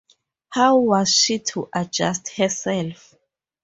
[0.49, 3.13] How was she to adjust herself?